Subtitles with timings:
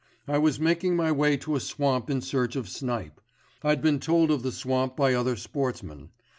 [0.27, 3.21] I was making my way to a swamp in search of snipe;
[3.61, 6.09] I'd been told of the swamp by other sportsmen.